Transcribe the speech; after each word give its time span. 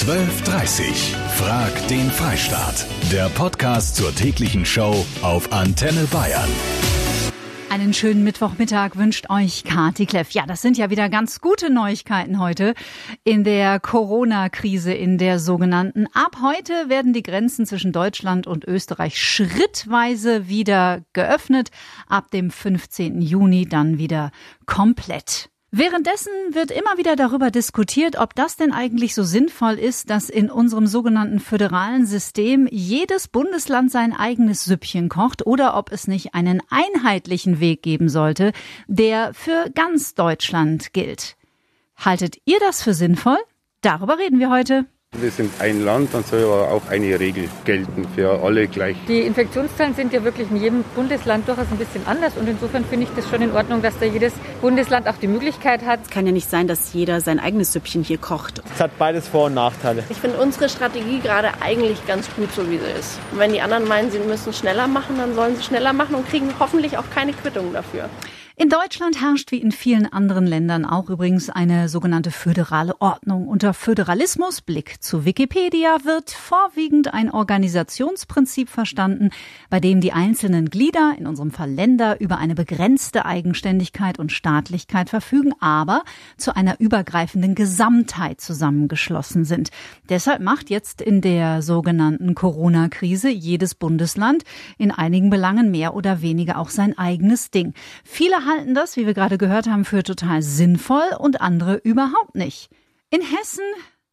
12.30 0.00 1.14
Frag 1.36 1.88
den 1.88 2.10
Freistaat. 2.10 2.86
Der 3.12 3.28
Podcast 3.28 3.96
zur 3.96 4.14
täglichen 4.14 4.64
Show 4.64 5.04
auf 5.20 5.52
Antenne 5.52 6.06
Bayern. 6.10 6.48
Einen 7.68 7.92
schönen 7.92 8.24
Mittwochmittag 8.24 8.96
wünscht 8.96 9.28
euch 9.28 9.62
Kati 9.62 10.06
Kleff. 10.06 10.30
Ja, 10.30 10.46
das 10.46 10.62
sind 10.62 10.78
ja 10.78 10.88
wieder 10.88 11.10
ganz 11.10 11.42
gute 11.42 11.68
Neuigkeiten 11.68 12.40
heute 12.40 12.72
in 13.24 13.44
der 13.44 13.78
Corona-Krise, 13.78 14.94
in 14.94 15.18
der 15.18 15.38
sogenannten. 15.38 16.06
Ab 16.14 16.38
heute 16.40 16.88
werden 16.88 17.12
die 17.12 17.22
Grenzen 17.22 17.66
zwischen 17.66 17.92
Deutschland 17.92 18.46
und 18.46 18.64
Österreich 18.64 19.20
schrittweise 19.20 20.48
wieder 20.48 21.02
geöffnet. 21.12 21.70
Ab 22.08 22.30
dem 22.30 22.50
15. 22.50 23.20
Juni 23.20 23.68
dann 23.68 23.98
wieder 23.98 24.30
komplett. 24.64 25.49
Währenddessen 25.72 26.32
wird 26.50 26.72
immer 26.72 26.98
wieder 26.98 27.14
darüber 27.14 27.52
diskutiert, 27.52 28.16
ob 28.16 28.34
das 28.34 28.56
denn 28.56 28.72
eigentlich 28.72 29.14
so 29.14 29.22
sinnvoll 29.22 29.74
ist, 29.74 30.10
dass 30.10 30.28
in 30.28 30.50
unserem 30.50 30.88
sogenannten 30.88 31.38
föderalen 31.38 32.06
System 32.06 32.66
jedes 32.72 33.28
Bundesland 33.28 33.92
sein 33.92 34.12
eigenes 34.12 34.64
Süppchen 34.64 35.08
kocht 35.08 35.46
oder 35.46 35.76
ob 35.76 35.92
es 35.92 36.08
nicht 36.08 36.34
einen 36.34 36.60
einheitlichen 36.70 37.60
Weg 37.60 37.82
geben 37.82 38.08
sollte, 38.08 38.52
der 38.88 39.32
für 39.32 39.70
ganz 39.72 40.16
Deutschland 40.16 40.92
gilt. 40.92 41.36
Haltet 41.96 42.38
ihr 42.46 42.58
das 42.58 42.82
für 42.82 42.94
sinnvoll? 42.94 43.38
Darüber 43.80 44.18
reden 44.18 44.40
wir 44.40 44.50
heute. 44.50 44.86
Wir 45.20 45.30
sind 45.30 45.52
ein 45.60 45.84
Land, 45.84 46.14
dann 46.14 46.24
soll 46.24 46.44
aber 46.44 46.70
auch 46.70 46.88
eine 46.88 47.20
Regel 47.20 47.48
gelten 47.64 48.06
für 48.14 48.42
alle 48.42 48.68
gleich. 48.68 48.96
Die 49.06 49.20
Infektionszahlen 49.20 49.94
sind 49.94 50.14
ja 50.14 50.24
wirklich 50.24 50.50
in 50.50 50.56
jedem 50.56 50.82
Bundesland 50.94 51.46
durchaus 51.46 51.66
ein 51.70 51.76
bisschen 51.76 52.06
anders 52.06 52.36
und 52.38 52.48
insofern 52.48 52.86
finde 52.86 53.04
ich 53.04 53.12
das 53.14 53.28
schon 53.28 53.42
in 53.42 53.52
Ordnung, 53.52 53.82
dass 53.82 53.98
da 53.98 54.06
jedes 54.06 54.32
Bundesland 54.62 55.08
auch 55.08 55.16
die 55.16 55.26
Möglichkeit 55.26 55.84
hat. 55.84 56.00
Es 56.04 56.10
kann 56.10 56.24
ja 56.24 56.32
nicht 56.32 56.48
sein, 56.48 56.68
dass 56.68 56.94
jeder 56.94 57.20
sein 57.20 57.38
eigenes 57.38 57.72
Süppchen 57.72 58.02
hier 58.02 58.16
kocht. 58.16 58.62
Es 58.72 58.80
hat 58.80 58.96
beides 58.98 59.28
Vor- 59.28 59.46
und 59.46 59.54
Nachteile. 59.54 60.04
Ich 60.08 60.16
finde 60.16 60.38
unsere 60.38 60.70
Strategie 60.70 61.18
gerade 61.18 61.50
eigentlich 61.60 62.06
ganz 62.06 62.26
gut, 62.36 62.50
so 62.54 62.70
wie 62.70 62.78
sie 62.78 62.98
ist. 62.98 63.18
Und 63.32 63.40
wenn 63.40 63.52
die 63.52 63.60
anderen 63.60 63.86
meinen, 63.88 64.10
sie 64.10 64.20
müssen 64.20 64.54
schneller 64.54 64.86
machen, 64.86 65.18
dann 65.18 65.34
sollen 65.34 65.54
sie 65.56 65.64
schneller 65.64 65.92
machen 65.92 66.14
und 66.14 66.28
kriegen 66.28 66.54
hoffentlich 66.58 66.96
auch 66.96 67.10
keine 67.12 67.32
Quittung 67.32 67.74
dafür. 67.74 68.08
In 68.60 68.68
Deutschland 68.68 69.22
herrscht 69.22 69.52
wie 69.52 69.62
in 69.62 69.72
vielen 69.72 70.04
anderen 70.12 70.46
Ländern 70.46 70.84
auch 70.84 71.08
übrigens 71.08 71.48
eine 71.48 71.88
sogenannte 71.88 72.30
föderale 72.30 73.00
Ordnung. 73.00 73.48
Unter 73.48 73.72
Föderalismus, 73.72 74.60
Blick 74.60 75.02
zu 75.02 75.24
Wikipedia, 75.24 75.96
wird 76.04 76.30
vorwiegend 76.30 77.14
ein 77.14 77.30
Organisationsprinzip 77.30 78.68
verstanden, 78.68 79.30
bei 79.70 79.80
dem 79.80 80.02
die 80.02 80.12
einzelnen 80.12 80.68
Glieder, 80.68 81.14
in 81.16 81.26
unserem 81.26 81.52
Fall 81.52 81.70
Länder, 81.70 82.20
über 82.20 82.36
eine 82.36 82.54
begrenzte 82.54 83.24
Eigenständigkeit 83.24 84.18
und 84.18 84.30
Staatlichkeit 84.30 85.08
verfügen, 85.08 85.54
aber 85.60 86.02
zu 86.36 86.54
einer 86.54 86.78
übergreifenden 86.80 87.54
Gesamtheit 87.54 88.42
zusammengeschlossen 88.42 89.46
sind. 89.46 89.70
Deshalb 90.10 90.42
macht 90.42 90.68
jetzt 90.68 91.00
in 91.00 91.22
der 91.22 91.62
sogenannten 91.62 92.34
Corona-Krise 92.34 93.30
jedes 93.30 93.74
Bundesland 93.74 94.42
in 94.76 94.90
einigen 94.90 95.30
Belangen 95.30 95.70
mehr 95.70 95.94
oder 95.94 96.20
weniger 96.20 96.58
auch 96.58 96.68
sein 96.68 96.98
eigenes 96.98 97.50
Ding. 97.50 97.72
Viele 98.04 98.49
halten 98.50 98.74
das, 98.74 98.96
wie 98.96 99.06
wir 99.06 99.14
gerade 99.14 99.38
gehört 99.38 99.68
haben, 99.68 99.84
für 99.84 100.02
total 100.02 100.42
sinnvoll 100.42 101.16
und 101.18 101.40
andere 101.40 101.76
überhaupt 101.76 102.34
nicht. 102.34 102.68
In 103.10 103.22
Hessen 103.22 103.64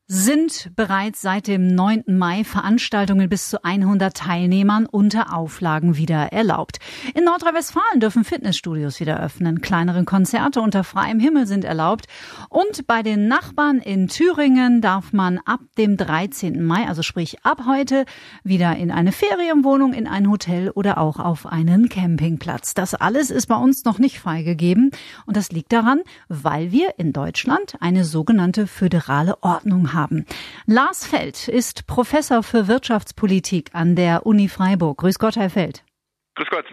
sind 0.09 0.72
bereits 0.77 1.22
seit 1.22 1.47
dem 1.47 1.67
9. 1.67 2.05
Mai 2.08 2.45
Veranstaltungen 2.45 3.27
bis 3.27 3.50
zu 3.50 3.61
100 3.66 4.16
Teilnehmern 4.16 4.86
unter 4.86 5.36
Auflagen 5.36 5.97
wieder 5.97 6.31
erlaubt. 6.31 6.80
In 7.14 7.25
Nordrhein-Westfalen 7.25 7.99
dürfen 7.99 8.23
Fitnessstudios 8.23 9.02
wieder 9.02 9.19
öffnen. 9.19 9.59
Kleinere 9.59 10.05
Konzerte 10.05 10.61
unter 10.61 10.86
freiem 10.86 11.19
Himmel 11.19 11.45
sind 11.45 11.66
erlaubt. 11.66 12.05
Und 12.47 12.88
bei 12.88 13.03
den 13.03 13.27
Nachbarn 13.27 13.80
in 13.80 14.08
Thüringen 14.08 14.80
darf 14.80 15.11
man 15.11 15.39
ab 15.39 15.59
dem 15.77 15.97
13. 15.97 16.64
Mai, 16.64 16.88
also 16.88 17.03
sprich 17.03 17.44
ab 17.44 17.64
heute, 17.67 18.05
wieder 18.45 18.77
in 18.77 18.92
eine 18.92 19.11
Ferienwohnung, 19.11 19.92
in 19.92 20.08
ein 20.08 20.30
Hotel 20.30 20.69
oder 20.69 20.99
auch 20.99 21.19
auf 21.19 21.45
einen 21.45 21.89
Campingplatz. 21.89 22.73
Das 22.73 22.95
alles 22.95 23.30
ist 23.30 23.48
bei 23.48 23.58
uns 23.58 23.83
noch 23.83 23.99
nicht 23.99 24.20
freigegeben. 24.20 24.92
Und 25.26 25.36
das 25.36 25.52
liegt 25.52 25.73
daran, 25.73 25.99
weil 26.30 26.71
wir 26.71 26.98
in 26.98 27.11
Deutschland 27.11 27.76
eine 27.82 28.05
sogenannte 28.05 28.67
föderale 28.67 29.43
Ordnung 29.43 29.92
haben 29.92 29.96
haben. 29.97 30.25
Lars 30.65 31.05
Feld 31.05 31.49
ist 31.49 31.87
Professor 31.87 32.41
für 32.41 32.69
Wirtschaftspolitik 32.69 33.71
an 33.73 33.97
der 33.97 34.25
Uni 34.25 34.47
Freiburg. 34.47 34.99
Grüß 34.99 35.19
Gott, 35.19 35.35
Herr 35.35 35.49
Feld. 35.49 35.83
Grüß 36.37 36.49
Gott. 36.52 36.65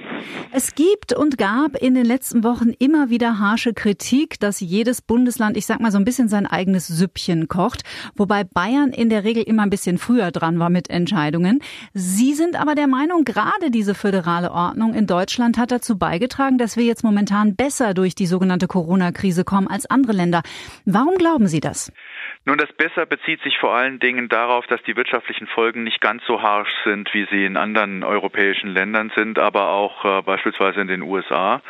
Es 0.53 0.75
gibt 0.75 1.15
und 1.15 1.39
gab 1.39 1.75
in 1.75 1.95
den 1.95 2.05
letzten 2.05 2.45
Wochen 2.45 2.75
immer 2.79 3.09
wieder 3.09 3.39
harsche 3.39 3.73
Kritik, 3.73 4.39
dass 4.39 4.61
jedes 4.61 5.01
Bundesland, 5.01 5.57
ich 5.57 5.65
sag 5.65 5.81
mal 5.81 5.91
so 5.91 5.97
ein 5.97 6.05
bisschen 6.05 6.29
sein 6.29 6.47
eigenes 6.47 6.87
Süppchen 6.87 7.49
kocht, 7.49 7.83
wobei 8.15 8.45
Bayern 8.45 8.91
in 8.91 9.09
der 9.09 9.25
Regel 9.25 9.43
immer 9.43 9.63
ein 9.63 9.71
bisschen 9.71 9.97
früher 9.97 10.33
dran 10.33 10.59
war 10.59 10.69
mit 10.69 10.91
Entscheidungen. 10.91 11.61
Sie 11.95 12.35
sind 12.35 12.61
aber 12.61 12.75
der 12.75 12.89
Meinung, 12.89 13.25
gerade 13.25 13.71
diese 13.71 13.95
föderale 13.95 14.53
Ordnung 14.53 14.93
in 14.93 15.07
Deutschland 15.07 15.57
hat 15.57 15.73
dazu 15.73 15.97
beigetragen, 15.97 16.59
dass 16.59 16.77
wir 16.77 16.85
jetzt 16.85 17.03
momentan 17.03 17.57
besser 17.57 17.95
durch 17.95 18.15
die 18.15 18.27
sogenannte 18.27 18.67
Corona-Krise 18.67 19.45
kommen 19.45 19.69
als 19.69 19.87
andere 19.87 20.13
Länder. 20.13 20.43
Warum 20.85 21.17
glauben 21.17 21.47
Sie 21.47 21.61
das? 21.61 21.91
Nun, 22.47 22.59
das 22.59 22.71
besser 22.75 23.07
bezieht 23.07 23.41
sich 23.43 23.57
vor 23.57 23.75
allen 23.75 23.99
Dingen 24.01 24.29
darauf, 24.29 24.67
dass 24.67 24.83
die 24.83 24.97
wirtschaftlichen 24.97 25.47
Folgen 25.47 25.83
nicht 25.83 26.03
ganz 26.03 26.23
so 26.27 26.43
harsch 26.43 26.73
sind, 26.85 27.09
wie 27.15 27.27
sie 27.31 27.47
in 27.47 27.57
anderen 27.57 28.05
europäischen 28.05 28.69
Ländern 28.69 29.11
sind, 29.17 29.39
aber 29.39 29.71
auch 29.71 30.05
äh, 30.05 30.21
beispielsweise 30.21 30.83
in 30.83 30.89
den 30.89 31.01
USA. 31.01 31.63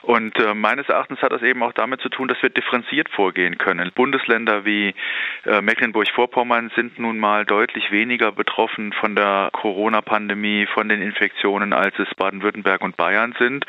Und 0.00 0.38
äh, 0.38 0.54
meines 0.54 0.88
Erachtens 0.88 1.20
hat 1.20 1.32
das 1.32 1.42
eben 1.42 1.62
auch 1.62 1.74
damit 1.74 2.00
zu 2.00 2.08
tun, 2.08 2.28
dass 2.28 2.42
wir 2.42 2.48
differenziert 2.48 3.10
vorgehen 3.10 3.58
können. 3.58 3.92
Bundesländer 3.94 4.64
wie 4.64 4.94
äh, 5.44 5.60
Mecklenburg-Vorpommern 5.60 6.70
sind 6.74 6.98
nun 6.98 7.18
mal 7.18 7.44
deutlich 7.44 7.90
weniger 7.90 8.32
betroffen 8.32 8.94
von 8.94 9.14
der 9.14 9.50
Corona-Pandemie, 9.52 10.66
von 10.72 10.88
den 10.88 11.02
Infektionen, 11.02 11.74
als 11.74 11.98
es 11.98 12.08
Baden-Württemberg 12.14 12.80
und 12.80 12.96
Bayern 12.96 13.34
sind. 13.38 13.66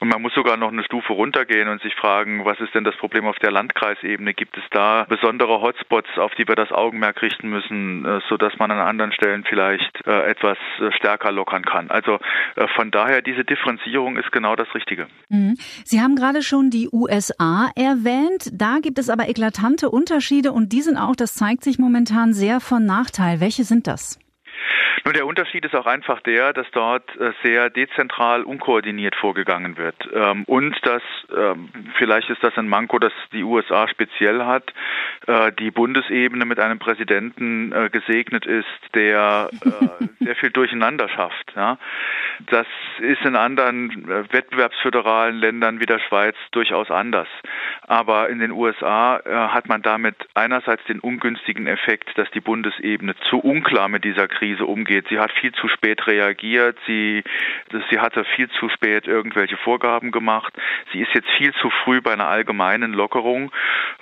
Und 0.00 0.08
man 0.08 0.22
muss 0.22 0.32
sogar 0.32 0.56
noch 0.56 0.72
eine 0.72 0.84
Stufe 0.84 1.12
runtergehen 1.12 1.68
und 1.68 1.82
sich 1.82 1.94
fragen, 1.94 2.46
was 2.46 2.58
ist 2.60 2.74
denn 2.74 2.84
das 2.84 2.96
Problem 2.96 3.26
auf 3.26 3.38
der 3.40 3.50
Landkreisebene? 3.50 4.32
Gibt 4.32 4.56
es 4.56 4.64
da 4.70 5.04
besondere 5.06 5.60
Hotspots? 5.60 5.97
Hotspots, 5.98 6.18
auf 6.18 6.32
die 6.36 6.46
wir 6.46 6.54
das 6.54 6.70
Augenmerk 6.70 7.20
richten 7.22 7.48
müssen, 7.48 8.04
äh, 8.04 8.20
so 8.28 8.36
dass 8.36 8.52
man 8.58 8.70
an 8.70 8.78
anderen 8.78 9.12
Stellen 9.12 9.44
vielleicht 9.44 10.06
äh, 10.06 10.30
etwas 10.30 10.58
äh, 10.80 10.90
stärker 10.92 11.32
lockern 11.32 11.64
kann. 11.64 11.90
Also 11.90 12.18
von 12.76 12.90
daher, 12.90 13.22
diese 13.22 13.44
Differenzierung 13.44 14.16
ist 14.16 14.32
genau 14.32 14.56
das 14.56 14.72
Richtige. 14.74 15.06
Mhm. 15.28 15.54
Sie 15.84 16.00
haben 16.00 16.16
gerade 16.16 16.42
schon 16.42 16.70
die 16.70 16.88
USA 16.92 17.70
erwähnt. 17.76 18.50
Da 18.52 18.78
gibt 18.80 18.98
es 18.98 19.10
aber 19.10 19.28
eklatante 19.28 19.90
Unterschiede 19.90 20.52
und 20.52 20.72
die 20.72 20.82
sind 20.82 20.96
auch, 20.96 21.16
das 21.16 21.34
zeigt 21.34 21.64
sich 21.64 21.78
momentan 21.78 22.32
sehr 22.32 22.60
von 22.60 22.84
Nachteil. 22.84 23.40
Welche 23.40 23.64
sind 23.64 23.86
das? 23.86 24.18
Nun, 25.04 25.14
der 25.14 25.26
Unterschied 25.26 25.64
ist 25.64 25.74
auch 25.74 25.86
einfach 25.86 26.20
der, 26.20 26.52
dass 26.52 26.66
dort 26.72 27.14
äh, 27.16 27.32
sehr 27.42 27.70
dezentral 27.70 28.42
unkoordiniert 28.42 29.14
vorgegangen 29.16 29.76
wird. 29.76 29.96
Ähm, 30.12 30.44
und 30.44 30.74
dass, 30.86 31.02
ähm, 31.36 31.68
vielleicht 31.96 32.30
ist 32.30 32.42
das 32.42 32.56
ein 32.56 32.68
Manko, 32.68 32.98
das 32.98 33.12
die 33.32 33.42
USA 33.42 33.88
speziell 33.88 34.44
hat, 34.44 34.72
äh, 35.26 35.52
die 35.52 35.70
Bundesebene 35.70 36.44
mit 36.44 36.58
einem 36.58 36.78
Präsidenten 36.78 37.72
äh, 37.72 37.90
gesegnet 37.90 38.46
ist, 38.46 38.66
der 38.94 39.50
sehr 40.20 40.36
viel 40.36 40.50
Durcheinander 40.50 41.08
schafft. 41.08 41.52
Das 42.46 42.66
ist 43.00 43.22
in 43.22 43.36
anderen 43.36 44.08
wettbewerbsföderalen 44.30 45.36
Ländern 45.36 45.80
wie 45.80 45.86
der 45.86 45.98
Schweiz 45.98 46.36
durchaus 46.52 46.90
anders. 46.90 47.28
Aber 47.86 48.28
in 48.28 48.38
den 48.38 48.52
USA 48.52 49.20
hat 49.24 49.68
man 49.68 49.82
damit 49.82 50.16
einerseits 50.34 50.84
den 50.84 51.00
ungünstigen 51.00 51.66
Effekt, 51.66 52.16
dass 52.16 52.30
die 52.30 52.40
Bundesebene 52.40 53.14
zu 53.28 53.38
unklar 53.38 53.88
mit 53.88 54.04
dieser 54.04 54.28
Krise 54.28 54.66
umgeht 54.66 54.87
umgeht. 54.88 55.06
Sie 55.08 55.18
hat 55.18 55.30
viel 55.32 55.52
zu 55.52 55.68
spät 55.68 56.06
reagiert, 56.06 56.78
sie, 56.86 57.22
sie 57.90 57.98
hatte 57.98 58.24
viel 58.36 58.48
zu 58.58 58.68
spät 58.68 59.06
irgendwelche 59.06 59.56
Vorgaben 59.58 60.10
gemacht. 60.10 60.52
Sie 60.92 61.00
ist 61.00 61.12
jetzt 61.14 61.28
viel 61.36 61.52
zu 61.54 61.70
früh 61.84 62.00
bei 62.00 62.12
einer 62.12 62.28
allgemeinen 62.28 62.92
Lockerung. 62.92 63.52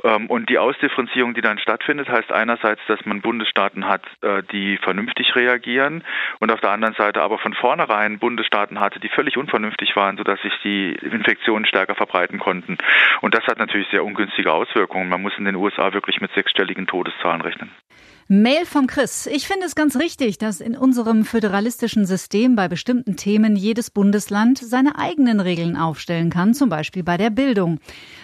Ähm, 0.05 0.27
und 0.29 0.49
die 0.49 0.59
Ausdifferenzierung, 0.59 1.35
die 1.35 1.41
dann 1.41 1.59
stattfindet, 1.59 2.09
heißt 2.09 2.33
einerseits, 2.33 2.81
dass 2.87 3.05
man 3.05 3.21
Bundesstaaten 3.21 3.87
hat, 3.87 4.03
äh, 4.23 4.43
die 4.53 4.79
vernünftig 4.79 5.35
reagieren 5.35 6.05
und 6.41 6.53
auf 6.53 6.61
der 6.61 6.71
anderen 6.71 6.95
Seite 6.95 7.23
aber 7.23 7.39
von 7.39 7.55
vornherein 7.55 8.19
Bundesstaaten 8.19 8.81
hatte, 8.81 9.01
die 9.01 9.09
völlig 9.09 9.37
unvernünftig 9.37 9.97
waren, 9.97 10.17
sodass 10.17 10.41
sich 10.43 10.55
die 10.63 10.93
Infektionen 10.93 11.67
stärker 11.67 11.95
verbreiten 11.95 12.39
konnten. 12.39 12.79
Und 13.21 13.35
das 13.35 13.47
hat 13.47 13.59
natürlich 13.59 13.89
sehr 13.91 14.05
ungünstige 14.05 14.53
Auswirkungen. 14.53 15.09
Man 15.09 15.23
muss 15.23 15.37
in 15.39 15.45
den 15.45 15.57
USA 15.57 15.93
wirklich 15.93 16.21
mit 16.21 16.33
sechsstelligen 16.33 16.87
Todeszahlen 16.87 17.41
rechnen. 17.41 17.71
Mail 18.29 18.67
von 18.67 18.89
Chris. 18.89 19.29
Ich 19.29 19.47
finde 19.47 19.67
es 19.67 19.77
ganz 19.77 19.95
richtig, 19.95 20.37
dass 20.37 20.61
in 20.61 20.77
unserem 20.77 21.25
föderalistischen 21.25 22.07
System 22.07 22.57
bei 22.57 22.67
bestimmten 22.67 23.15
Themen 23.15 23.55
jedes 23.55 23.89
Bundesland 23.93 24.59
seine 24.59 24.99
eigenen 24.99 25.39
Regeln 25.39 25.77
aufstellen 25.77 26.29
kann, 26.29 26.53
zum 26.53 26.69
Beispiel 26.69 27.05
bei 27.05 27.19
der 27.19 27.31
Bildung. 27.31 27.79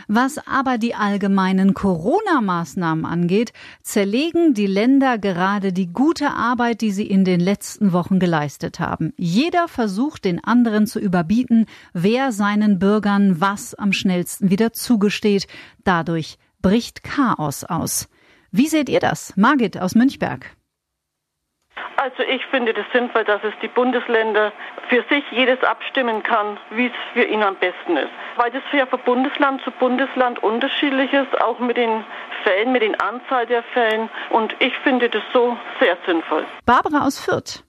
Was 0.09 0.39
aber 0.45 0.77
die 0.77 0.97
allgemeinen 0.97 1.73
Corona-Maßnahmen 1.73 3.05
angeht, 3.05 3.53
zerlegen 3.85 4.55
die 4.55 4.67
Länder 4.67 5.19
gerade 5.19 5.73
die 5.73 5.93
gute 5.93 6.33
Arbeit, 6.33 6.81
die 6.81 6.91
sie 6.91 7.07
in 7.07 7.25
den 7.25 7.39
letzten 7.39 7.93
Wochen 7.93 8.19
geleistet 8.19 8.81
haben. 8.81 9.13
Jeder 9.17 9.69
versucht, 9.69 10.25
den 10.25 10.43
anderen 10.43 10.89
zu 10.89 10.99
überbieten, 10.99 11.67
wer 11.93 12.33
seinen 12.33 12.81
Bürgern 12.81 13.41
was 13.41 13.77
am 13.77 13.93
schnellsten 13.93 14.51
wieder 14.51 14.73
zugesteht. 14.73 15.47
Dadurch 15.85 16.39
bricht 16.61 17.05
Chaos 17.05 17.63
aus. 17.63 18.09
Wie 18.55 18.69
seht 18.69 18.91
ihr 18.91 19.01
das? 19.01 19.35
Margit 19.35 19.81
aus 19.81 19.95
Münchberg. 19.95 20.55
Also 21.97 22.23
ich 22.23 22.45
finde 22.47 22.73
es 22.73 22.85
sinnvoll, 22.93 23.25
dass 23.25 23.43
es 23.45 23.55
die 23.63 23.69
Bundesländer 23.69 24.53
für 24.91 25.03
sich 25.09 25.25
jedes 25.31 25.63
abstimmen 25.65 26.23
kann, 26.23 26.59
wie 26.73 26.87
es 26.87 26.93
für 27.15 27.25
ihn 27.25 27.43
am 27.43 27.57
besten 27.57 27.97
ist. 27.97 28.11
Weil 28.37 28.51
das 28.51 28.63
ja 28.73 28.85
von 28.85 29.01
Bundesland 29.07 29.63
zu 29.63 29.71
Bundesland 29.71 30.43
unterschiedlich 30.43 31.11
ist, 31.15 31.41
auch 31.41 31.61
mit 31.61 31.79
den 31.79 32.05
Fällen, 32.45 32.73
mit 32.73 32.83
den 32.83 33.01
Anzahl 33.01 33.47
der 33.47 33.63
Fällen. 33.63 34.11
Und 34.29 34.55
ich 34.59 34.77
finde 34.79 35.09
das 35.09 35.23
so 35.33 35.57
sehr 35.81 35.97
sinnvoll. 36.05 36.45
Barbara 36.67 37.07
aus 37.07 37.19
Fürth. 37.19 37.65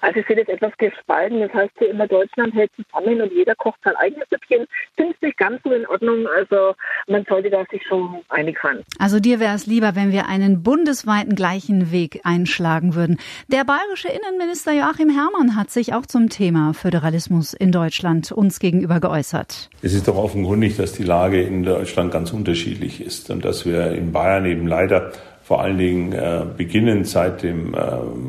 Also 0.00 0.20
ich 0.20 0.26
sehe 0.26 0.36
das 0.36 0.48
etwas 0.48 0.72
gespalten. 0.78 1.40
Das 1.40 1.52
heißt 1.52 1.72
ja 1.80 1.88
immer, 1.88 2.06
Deutschland 2.06 2.54
hält 2.54 2.70
zusammen 2.76 3.20
und 3.20 3.32
jeder 3.32 3.54
kocht 3.54 3.78
sein 3.84 3.96
eigenes 3.96 4.28
Süppchen. 4.30 4.66
Finde 4.96 5.14
ich 5.14 5.22
nicht 5.22 5.38
ganz 5.38 5.60
so 5.64 5.72
in 5.72 5.86
Ordnung. 5.86 6.26
Also 6.36 6.74
man 7.06 7.24
sollte 7.28 7.50
da 7.50 7.64
sich 7.70 7.82
schon 7.86 8.20
einig 8.28 8.58
sein. 8.62 8.84
Also 8.98 9.20
dir 9.20 9.40
wäre 9.40 9.54
es 9.54 9.66
lieber, 9.66 9.94
wenn 9.94 10.12
wir 10.12 10.26
einen 10.26 10.62
bundesweiten 10.62 11.34
gleichen 11.34 11.92
Weg 11.92 12.20
einschlagen 12.24 12.94
würden. 12.94 13.18
Der 13.48 13.64
bayerische 13.64 14.08
Innenminister 14.08 14.72
Joachim 14.72 15.10
Herrmann 15.10 15.56
hat 15.56 15.70
sich 15.70 15.94
auch 15.94 16.06
zum 16.06 16.28
Thema 16.28 16.74
Föderalismus 16.74 17.54
in 17.54 17.72
Deutschland 17.72 18.32
uns 18.32 18.60
gegenüber 18.60 19.00
geäußert. 19.00 19.70
Es 19.82 19.94
ist 19.94 20.08
doch 20.08 20.16
offenkundig, 20.16 20.76
dass 20.76 20.92
die 20.92 21.04
Lage 21.04 21.42
in 21.42 21.62
Deutschland 21.62 22.12
ganz 22.12 22.32
unterschiedlich 22.32 23.00
ist 23.00 23.30
und 23.30 23.44
dass 23.44 23.66
wir 23.66 23.92
in 23.92 24.12
Bayern 24.12 24.46
eben 24.46 24.66
leider 24.66 25.12
vor 25.48 25.62
allen 25.62 25.78
Dingen 25.78 26.12
äh, 26.12 26.42
beginnend 26.58 27.08
seit 27.08 27.42
dem 27.42 27.72
äh, 27.72 27.78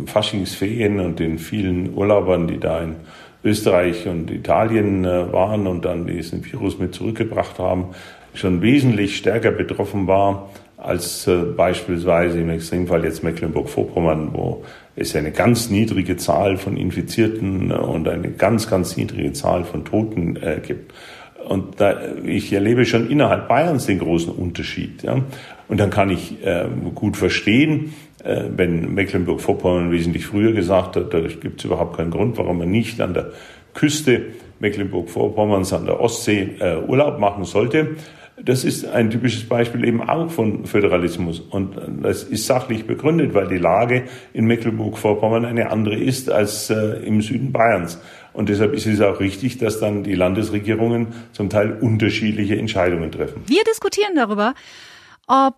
Faschingsferien 0.05 1.01
und 1.01 1.19
den 1.19 1.37
vielen 1.37 1.93
Urlaubern, 1.93 2.47
die 2.47 2.61
da 2.61 2.79
in 2.79 2.95
Österreich 3.43 4.07
und 4.07 4.31
Italien 4.31 5.03
äh, 5.03 5.29
waren 5.33 5.67
und 5.67 5.83
dann 5.83 6.07
diesen 6.07 6.45
Virus 6.45 6.79
mit 6.79 6.95
zurückgebracht 6.95 7.59
haben, 7.59 7.87
schon 8.33 8.61
wesentlich 8.61 9.17
stärker 9.17 9.51
betroffen 9.51 10.07
war 10.07 10.49
als 10.77 11.27
äh, 11.27 11.43
beispielsweise 11.57 12.39
im 12.39 12.51
Extremfall 12.51 13.03
jetzt 13.03 13.21
Mecklenburg-Vorpommern, 13.21 14.29
wo 14.31 14.63
es 14.95 15.13
eine 15.13 15.33
ganz 15.33 15.69
niedrige 15.69 16.15
Zahl 16.15 16.55
von 16.55 16.77
Infizierten 16.77 17.73
und 17.73 18.07
eine 18.07 18.29
ganz, 18.29 18.69
ganz 18.69 18.95
niedrige 18.95 19.33
Zahl 19.33 19.65
von 19.65 19.83
Toten 19.83 20.37
äh, 20.37 20.61
gibt. 20.65 20.93
Und 21.49 21.81
da, 21.81 21.99
ich 22.23 22.53
erlebe 22.53 22.85
schon 22.85 23.09
innerhalb 23.09 23.47
Bayerns 23.47 23.87
den 23.87 23.97
großen 23.97 24.31
Unterschied. 24.31 25.01
Ja. 25.01 25.23
Und 25.67 25.79
dann 25.79 25.89
kann 25.89 26.11
ich 26.11 26.45
äh, 26.45 26.65
gut 26.93 27.17
verstehen, 27.17 27.95
äh, 28.23 28.43
wenn 28.55 28.93
Mecklenburg-Vorpommern 28.93 29.91
wesentlich 29.91 30.27
früher 30.27 30.53
gesagt 30.53 30.95
hat, 30.95 31.11
da 31.11 31.21
gibt 31.21 31.59
es 31.59 31.65
überhaupt 31.65 31.97
keinen 31.97 32.11
Grund, 32.11 32.37
warum 32.37 32.59
man 32.59 32.69
nicht 32.69 33.01
an 33.01 33.15
der 33.15 33.31
Küste 33.73 34.27
Mecklenburg-Vorpommerns 34.59 35.73
an 35.73 35.85
der 35.85 35.99
Ostsee 35.99 36.51
äh, 36.59 36.77
Urlaub 36.87 37.17
machen 37.19 37.45
sollte. 37.45 37.95
Das 38.41 38.63
ist 38.63 38.85
ein 38.85 39.09
typisches 39.09 39.49
Beispiel 39.49 39.83
eben 39.85 40.07
auch 40.07 40.29
von 40.29 40.65
Föderalismus. 40.65 41.39
Und 41.39 41.77
das 42.03 42.23
ist 42.23 42.45
sachlich 42.45 42.85
begründet, 42.85 43.33
weil 43.33 43.47
die 43.47 43.57
Lage 43.57 44.03
in 44.33 44.45
Mecklenburg-Vorpommern 44.45 45.45
eine 45.45 45.71
andere 45.71 45.95
ist 45.95 46.29
als 46.29 46.69
äh, 46.69 46.99
im 47.03 47.21
Süden 47.21 47.51
Bayerns. 47.51 47.99
Und 48.39 48.47
deshalb 48.47 48.71
ist 48.71 48.85
es 48.85 49.01
auch 49.01 49.19
richtig, 49.19 49.57
dass 49.57 49.81
dann 49.81 50.05
die 50.05 50.15
Landesregierungen 50.15 51.07
zum 51.33 51.49
Teil 51.49 51.77
unterschiedliche 51.81 52.55
Entscheidungen 52.55 53.11
treffen. 53.11 53.43
Wir 53.47 53.65
diskutieren 53.65 54.15
darüber, 54.15 54.53
ob 55.27 55.57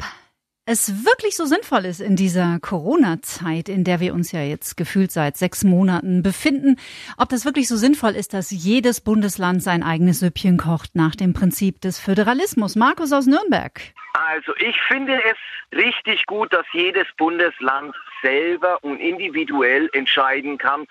es 0.65 1.05
wirklich 1.05 1.37
so 1.37 1.45
sinnvoll 1.45 1.85
ist 1.85 2.01
in 2.01 2.15
dieser 2.15 2.57
Corona-Zeit, 2.59 3.69
in 3.69 3.83
der 3.83 3.99
wir 3.99 4.15
uns 4.15 4.31
ja 4.31 4.41
jetzt 4.41 4.77
gefühlt 4.77 5.11
seit 5.11 5.37
sechs 5.37 5.63
Monaten 5.63 6.23
befinden, 6.23 6.77
ob 7.19 7.29
das 7.29 7.45
wirklich 7.45 7.67
so 7.67 7.75
sinnvoll 7.75 8.15
ist, 8.15 8.33
dass 8.33 8.49
jedes 8.49 8.99
Bundesland 8.99 9.61
sein 9.61 9.83
eigenes 9.83 10.21
Süppchen 10.21 10.57
kocht 10.57 10.95
nach 10.95 11.15
dem 11.15 11.33
Prinzip 11.33 11.81
des 11.81 11.99
Föderalismus. 11.99 12.75
Markus 12.75 13.13
aus 13.13 13.27
Nürnberg. 13.27 13.79
Also 14.13 14.53
ich 14.57 14.75
finde 14.87 15.21
es 15.23 15.77
richtig 15.77 16.25
gut, 16.25 16.51
dass 16.51 16.65
jedes 16.73 17.05
Bundesland 17.15 17.93
selber 18.23 18.83
und 18.83 18.97
individuell 18.99 19.87
entscheiden 19.93 20.57
kann 20.57 20.87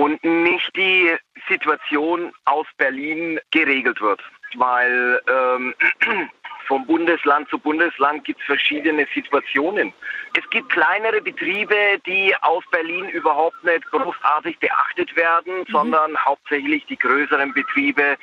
und 0.00 0.24
nicht 0.24 0.74
die 0.76 1.14
Situation 1.46 2.32
aus 2.46 2.66
Berlin 2.78 3.38
geregelt 3.50 4.00
wird. 4.00 4.20
Weil 4.54 5.20
ähm, 5.28 5.74
vom 6.66 6.86
Bundesland 6.86 7.50
zu 7.50 7.58
Bundesland 7.58 8.24
gibt 8.24 8.40
es 8.40 8.46
verschiedene 8.46 9.06
Situationen. 9.14 9.92
Es 10.38 10.48
gibt 10.50 10.70
kleinere 10.70 11.20
Betriebe, 11.20 11.76
die 12.06 12.34
aus 12.40 12.64
Berlin 12.70 13.10
überhaupt 13.10 13.62
nicht 13.62 13.84
großartig 13.90 14.58
beachtet 14.58 15.14
werden, 15.16 15.58
mhm. 15.58 15.72
sondern 15.72 16.16
hauptsächlich 16.16 16.86
die 16.86 16.96
größeren 16.96 17.52
Betriebe. 17.52 18.16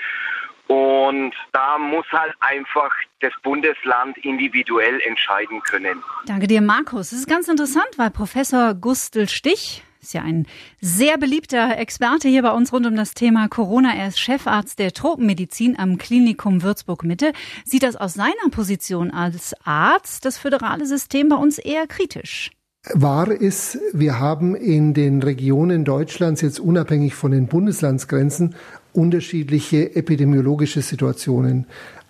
Und 0.66 1.34
da 1.54 1.78
muss 1.78 2.06
halt 2.12 2.34
einfach 2.40 2.92
das 3.22 3.32
Bundesland 3.44 4.18
individuell 4.18 5.00
entscheiden 5.02 5.62
können. 5.62 6.04
Danke 6.26 6.48
dir, 6.48 6.62
Markus. 6.62 7.12
Es 7.12 7.20
ist 7.20 7.30
ganz 7.30 7.48
interessant, 7.48 7.88
weil 7.98 8.10
Professor 8.10 8.74
Gustl 8.74 9.30
Stich, 9.30 9.84
ist 10.08 10.14
ja 10.14 10.22
ein 10.22 10.46
sehr 10.80 11.18
beliebter 11.18 11.78
Experte 11.78 12.30
hier 12.30 12.42
bei 12.42 12.52
uns 12.52 12.72
rund 12.72 12.86
um 12.86 12.96
das 12.96 13.14
Thema 13.14 13.50
Corona. 13.50 13.94
Er 13.94 14.08
ist 14.08 14.20
Chefarzt 14.20 14.80
der 14.80 14.94
Tropenmedizin 14.94 15.78
am 15.78 15.98
Klinikum 15.98 16.64
Würzburg 16.64 17.04
Mitte. 17.04 17.34
Sieht 17.66 17.84
das 17.84 17.98
aus 17.98 18.14
seiner 18.14 18.50
Position 18.50 19.12
als 19.12 19.54
Arzt 19.66 20.24
das 20.24 20.38
föderale 20.38 20.86
System 20.86 21.28
bei 21.28 21.36
uns 21.36 21.58
eher 21.58 21.88
kritisch? 21.88 22.52
Wahr 22.94 23.30
ist, 23.32 23.80
wir 23.92 24.18
haben 24.18 24.56
in 24.56 24.94
den 24.94 25.22
Regionen 25.22 25.84
Deutschlands 25.84 26.40
jetzt 26.40 26.62
unabhängig 26.62 27.14
von 27.14 27.32
den 27.32 27.48
Bundeslandsgrenzen 27.48 28.56
unterschiedliche 28.94 29.94
epidemiologische 29.94 30.82
Situationen. 30.82 31.66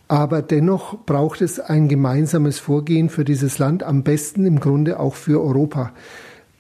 Aber 0.08 0.44
dennoch 0.44 1.04
braucht 1.06 1.42
es 1.42 1.60
ein 1.60 1.88
gemeinsames 1.88 2.60
Vorgehen 2.60 3.10
für 3.10 3.26
dieses 3.26 3.58
Land, 3.58 3.82
am 3.82 4.04
besten 4.04 4.46
im 4.46 4.60
Grunde 4.60 5.00
auch 5.00 5.16
für 5.16 5.42
Europa. 5.42 5.94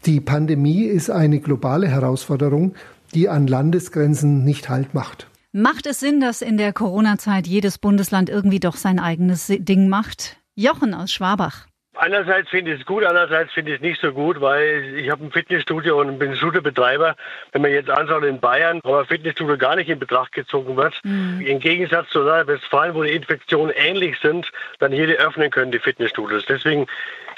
Die 0.05 0.21
Pandemie 0.21 0.83
ist 0.83 1.09
eine 1.09 1.39
globale 1.39 1.87
Herausforderung, 1.87 2.75
die 3.13 3.29
an 3.29 3.47
Landesgrenzen 3.47 4.43
nicht 4.43 4.69
Halt 4.69 4.93
macht. 4.93 5.27
Macht 5.51 5.87
es 5.87 5.99
Sinn, 5.99 6.19
dass 6.19 6.41
in 6.41 6.57
der 6.57 6.71
Corona-Zeit 6.73 7.47
jedes 7.47 7.77
Bundesland 7.77 8.29
irgendwie 8.29 8.59
doch 8.59 8.75
sein 8.75 8.99
eigenes 8.99 9.47
Ding 9.47 9.89
macht? 9.89 10.37
Jochen 10.55 10.93
aus 10.93 11.11
Schwabach. 11.11 11.65
Einerseits 11.97 12.49
finde 12.49 12.73
ich 12.73 12.81
es 12.81 12.85
gut, 12.85 13.03
andererseits 13.03 13.51
finde 13.53 13.71
ich 13.71 13.77
es 13.77 13.81
nicht 13.81 13.99
so 13.99 14.13
gut, 14.13 14.39
weil 14.39 14.93
ich 14.97 15.09
habe 15.09 15.25
ein 15.25 15.31
Fitnessstudio 15.31 15.99
und 15.99 16.19
bin 16.19 16.35
Studiobetreiber. 16.35 17.15
Wenn 17.51 17.61
man 17.63 17.71
jetzt 17.71 17.89
anschaut 17.89 18.23
in 18.23 18.39
Bayern, 18.39 18.81
wo 18.83 18.95
ein 18.95 19.05
Fitnessstudio 19.07 19.57
gar 19.57 19.75
nicht 19.75 19.89
in 19.89 19.97
Betracht 19.97 20.31
gezogen 20.31 20.77
wird, 20.77 20.93
mhm. 21.03 21.41
im 21.41 21.59
Gegensatz 21.59 22.09
zu 22.09 22.19
Nordrhein-Westfalen, 22.19 22.93
wo 22.93 23.01
die 23.01 23.15
Infektionen 23.15 23.73
ähnlich 23.75 24.15
sind, 24.21 24.51
dann 24.77 24.93
jede 24.93 25.13
öffnen 25.13 25.49
können, 25.49 25.71
die 25.71 25.79
Fitnessstudios. 25.79 26.45
Deswegen, 26.47 26.85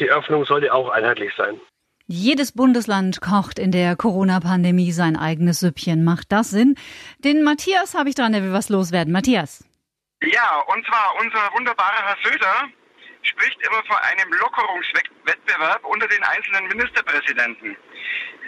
die 0.01 0.11
Öffnung 0.11 0.43
sollte 0.43 0.73
auch 0.73 0.89
einheitlich 0.89 1.31
sein. 1.37 1.55
Jedes 2.11 2.53
Bundesland 2.53 3.21
kocht 3.21 3.59
in 3.59 3.71
der 3.71 3.95
Corona-Pandemie 3.95 4.91
sein 4.91 5.15
eigenes 5.15 5.59
Süppchen. 5.59 6.03
Macht 6.03 6.31
das 6.31 6.49
Sinn? 6.49 6.73
Den 7.19 7.43
Matthias 7.43 7.93
habe 7.93 8.09
ich 8.09 8.15
dran, 8.15 8.33
der 8.33 8.41
will 8.41 8.51
was 8.51 8.69
loswerden. 8.69 9.13
Matthias. 9.13 9.63
Ja, 10.23 10.57
und 10.73 10.83
zwar 10.87 11.13
unser 11.21 11.53
wunderbarer 11.53 12.01
Herr 12.07 12.17
Söder 12.23 12.67
spricht 13.21 13.61
immer 13.61 13.83
von 13.85 13.97
einem 13.97 14.33
Lockerungswettbewerb 14.41 15.85
unter 15.85 16.07
den 16.07 16.23
einzelnen 16.23 16.67
Ministerpräsidenten. 16.69 17.77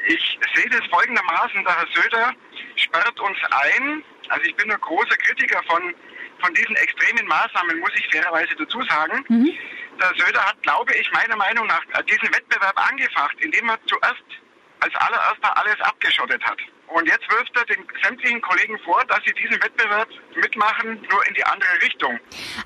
Ich 0.07 0.39
sehe 0.55 0.69
das 0.71 0.87
folgendermaßen, 0.89 1.63
der 1.63 1.77
Herr 1.77 1.87
Söder 1.93 2.33
sperrt 2.77 3.19
uns 3.19 3.37
ein. 3.51 4.03
Also 4.29 4.43
ich 4.43 4.55
bin 4.55 4.71
ein 4.71 4.81
großer 4.81 5.17
Kritiker 5.17 5.61
von, 5.69 5.93
von 6.39 6.51
diesen 6.55 6.75
extremen 6.77 7.27
Maßnahmen, 7.27 7.79
muss 7.79 7.91
ich 7.95 8.09
fairerweise 8.09 8.55
dazu 8.55 8.81
sagen. 8.89 9.23
Mhm 9.29 9.53
der 9.99 10.13
Söder 10.17 10.43
hat, 10.45 10.61
glaube 10.63 10.93
ich, 10.95 11.11
meiner 11.11 11.35
Meinung 11.35 11.67
nach 11.67 11.81
diesen 12.03 12.33
Wettbewerb 12.33 12.77
angefacht, 12.89 13.35
indem 13.39 13.69
er 13.69 13.79
zuerst 13.85 14.23
als 14.79 14.95
allererster 14.95 15.57
alles 15.57 15.79
abgeschottet 15.81 16.43
hat. 16.43 16.57
Und 16.87 17.07
jetzt 17.07 17.23
wirft 17.29 17.55
er 17.55 17.65
den 17.65 17.85
sämtlichen 18.03 18.41
Kollegen 18.41 18.77
vor, 18.79 19.01
dass 19.07 19.19
sie 19.25 19.33
diesen 19.33 19.63
Wettbewerb 19.63 20.09
mitmachen, 20.35 20.99
nur 21.09 21.25
in 21.27 21.33
die 21.35 21.43
andere 21.45 21.81
Richtung. 21.81 22.19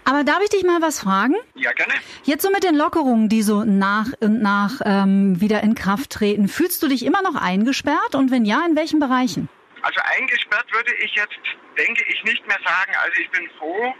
Aber 0.04 0.24
darf 0.24 0.40
ich 0.42 0.50
dich 0.50 0.64
mal 0.64 0.82
was 0.82 1.00
fragen? 1.00 1.36
Ja, 1.54 1.72
gerne. 1.74 1.94
Jetzt 2.24 2.42
so 2.42 2.50
mit 2.50 2.64
den 2.64 2.76
Lockerungen, 2.76 3.30
die 3.30 3.44
so 3.44 3.64
nach 3.64 4.08
und 4.22 4.42
nach 4.42 4.82
ähm, 4.84 5.40
wieder 5.40 5.62
in 5.62 5.76
Kraft 5.76 6.10
treten, 6.10 6.48
fühlst 6.48 6.82
du 6.82 6.88
dich 6.88 7.06
immer 7.06 7.22
noch 7.22 7.36
eingesperrt? 7.36 8.16
Und 8.16 8.32
wenn 8.32 8.46
ja, 8.46 8.66
in 8.68 8.76
welchen 8.76 9.00
Bereichen? 9.00 9.48
Also 9.84 10.00
eingesperrt 10.18 10.66
würde 10.72 10.96
ich 11.04 11.14
jetzt, 11.14 11.38
denke 11.78 12.04
ich, 12.08 12.24
nicht 12.24 12.48
mehr 12.48 12.60
sagen. 12.66 12.94
Also 13.04 13.22
ich 13.22 13.30
bin 13.30 13.48
froh, 13.60 13.94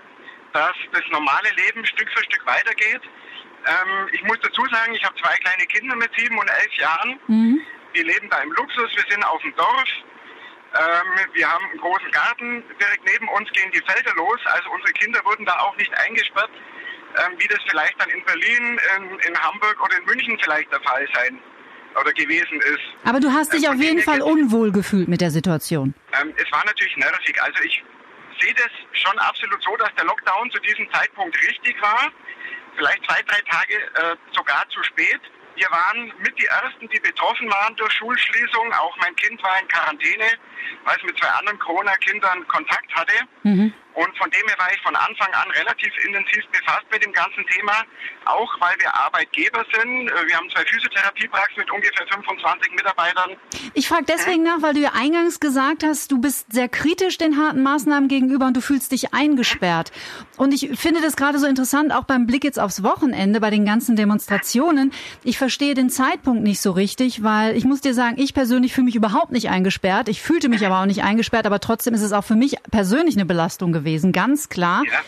dass 0.56 0.76
das 0.94 1.04
normale 1.12 1.50
Leben 1.58 1.86
Stück 1.86 2.10
für 2.16 2.24
Stück 2.24 2.46
weitergeht. 2.46 3.02
Ähm, 3.68 4.08
ich 4.14 4.24
muss 4.24 4.40
dazu 4.42 4.66
sagen, 4.72 4.94
ich 4.96 5.04
habe 5.04 5.16
zwei 5.22 5.36
kleine 5.38 5.66
Kinder 5.68 5.96
mit 5.96 6.10
sieben 6.18 6.38
und 6.40 6.48
elf 6.48 6.74
Jahren. 6.78 7.20
Mhm. 7.28 7.62
Wir 7.94 8.06
leben 8.06 8.30
da 8.30 8.40
im 8.40 8.52
Luxus, 8.54 8.90
wir 8.96 9.04
sind 9.10 9.24
auf 9.26 9.42
dem 9.42 9.54
Dorf. 9.56 9.90
Ähm, 10.76 11.34
wir 11.34 11.52
haben 11.52 11.66
einen 11.72 11.80
großen 11.80 12.12
Garten, 12.12 12.64
direkt 12.80 13.04
neben 13.06 13.28
uns 13.30 13.50
gehen 13.52 13.72
die 13.72 13.82
Felder 13.86 14.14
los. 14.16 14.40
Also 14.46 14.70
unsere 14.72 14.94
Kinder 14.94 15.20
wurden 15.26 15.46
da 15.46 15.58
auch 15.60 15.76
nicht 15.78 15.94
eingesperrt, 16.00 16.52
ähm, 17.18 17.38
wie 17.38 17.48
das 17.48 17.60
vielleicht 17.70 18.00
dann 18.00 18.10
in 18.10 18.24
Berlin, 18.24 18.80
in, 18.98 19.20
in, 19.28 19.38
Hamburg 19.42 19.78
oder 19.84 19.98
in 19.98 20.06
München 20.06 20.38
vielleicht 20.42 20.72
der 20.72 20.82
Fall 20.82 21.08
sein 21.14 21.40
oder 22.00 22.12
gewesen 22.12 22.60
ist. 22.62 22.84
Aber 23.04 23.20
du 23.20 23.32
hast 23.32 23.54
dich 23.54 23.66
ähm, 23.66 23.72
auf 23.72 23.82
jeden 23.82 24.02
Fall 24.02 24.22
unwohl 24.22 24.72
gefühlt 24.72 25.08
mit 25.08 25.22
der 25.22 25.32
Situation. 25.32 25.94
Ähm, 26.22 26.34
es 26.36 26.52
war 26.52 26.64
natürlich 26.66 26.96
nervig. 26.98 27.42
Also 27.42 27.64
ich 27.64 27.84
sehe 28.40 28.54
das 28.54 28.72
schon 28.94 29.18
absolut 29.20 29.62
so, 29.64 29.76
dass 29.78 29.94
der 29.96 30.06
Lockdown 30.06 30.52
zu 30.52 30.60
diesem 30.60 30.92
Zeitpunkt 30.92 31.36
richtig 31.42 31.82
war 31.82 32.12
vielleicht 32.76 33.04
zwei, 33.06 33.22
drei 33.24 33.42
Tage 33.42 33.76
äh, 33.76 34.16
sogar 34.34 34.68
zu 34.70 34.84
spät. 34.84 35.20
Wir 35.56 35.70
waren 35.72 36.12
mit 36.20 36.38
die 36.38 36.46
Ersten, 36.46 36.88
die 36.90 37.00
betroffen 37.00 37.50
waren 37.50 37.76
durch 37.78 37.94
Schulschließung. 37.94 38.74
Auch 38.74 38.96
mein 38.98 39.16
Kind 39.16 39.42
war 39.42 39.60
in 39.62 39.68
Quarantäne, 39.68 40.26
weil 40.84 40.98
es 40.98 41.04
mit 41.04 41.18
zwei 41.18 41.30
anderen 41.30 41.60
Corona-Kindern 41.60 42.48
Kontakt 42.48 42.94
hatte. 42.94 43.14
Mhm. 43.44 43.74
Und 43.96 44.12
von 44.18 44.30
dem 44.30 44.46
her 44.48 44.58
war 44.60 44.72
ich 44.74 44.82
von 44.82 44.94
Anfang 44.94 45.32
an 45.34 45.50
relativ 45.52 45.92
intensiv 46.06 46.44
befasst 46.52 46.84
mit 46.92 47.04
dem 47.04 47.14
ganzen 47.14 47.46
Thema, 47.48 47.84
auch 48.26 48.52
weil 48.60 48.76
wir 48.80 48.94
Arbeitgeber 48.94 49.64
sind. 49.72 50.10
Äh, 50.10 50.28
wir 50.28 50.36
haben 50.36 50.50
zwei 50.54 50.66
Physiotherapiepraxen 50.66 51.60
mit 51.60 51.72
ungefähr 51.72 52.06
25 52.12 52.72
Mitarbeitern. 52.74 53.38
Ich 53.74 53.88
frage 53.88 54.04
deswegen 54.06 54.44
nach, 54.44 54.62
weil 54.62 54.74
du 54.74 54.82
ja 54.82 54.92
eingangs 54.94 55.40
gesagt 55.40 55.84
hast, 55.84 56.12
du 56.12 56.20
bist 56.20 56.52
sehr 56.52 56.68
kritisch 56.68 57.18
den 57.18 57.38
harten 57.38 57.64
Maßnahmen 57.64 58.10
gegenüber 58.10 58.48
und 58.48 58.58
du 58.58 58.62
fühlst 58.62 58.92
dich 58.92 59.14
eingesperrt. 59.14 59.94
Und 60.36 60.54
ich 60.54 60.78
finde 60.78 61.02
das 61.02 61.16
gerade 61.16 61.40
so 61.40 61.48
interessant, 61.48 61.94
auch 61.94 62.04
beim 62.04 62.28
Blick 62.28 62.44
jetzt 62.44 62.60
aufs 62.60 62.84
Wochenende, 62.84 63.40
bei 63.40 63.50
den 63.50 63.66
ganzen 63.66 63.96
Demonstrationen. 63.96 64.92
Ich 65.24 65.38
verstehe 65.38 65.74
den 65.74 65.90
Zeitpunkt 65.90 66.44
nicht 66.44 66.60
so 66.60 66.72
richtig, 66.72 67.24
weil 67.24 67.56
ich 67.56 67.64
muss 67.64 67.80
dir 67.80 67.94
sagen, 67.94 68.20
ich 68.20 68.34
persönlich 68.34 68.74
fühle 68.74 68.86
mich 68.86 68.96
überhaupt 68.96 69.32
nicht 69.32 69.50
eingesperrt. 69.50 70.10
Ich 70.10 70.22
fühlte 70.22 70.50
mich 70.50 70.66
aber 70.66 70.82
auch 70.82 70.86
nicht 70.86 71.04
eingesperrt, 71.04 71.46
aber 71.46 71.62
trotzdem 71.62 71.94
ist 71.94 72.02
es 72.02 72.12
auch 72.12 72.26
für 72.26 72.36
mich 72.36 72.58
persönlich 72.72 73.16
eine 73.16 73.26
Belastung 73.26 73.72
gewesen 73.72 73.85
gewesen, 73.86 74.12
ganz 74.12 74.50
klar. 74.50 74.84
Ja. 74.86 75.02